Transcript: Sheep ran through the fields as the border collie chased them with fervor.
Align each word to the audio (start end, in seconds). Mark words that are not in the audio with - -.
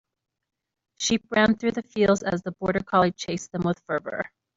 Sheep 0.97 1.21
ran 1.29 1.57
through 1.57 1.73
the 1.73 1.83
fields 1.83 2.23
as 2.23 2.41
the 2.41 2.53
border 2.53 2.79
collie 2.79 3.11
chased 3.11 3.51
them 3.51 3.61
with 3.61 3.79
fervor. 3.81 4.31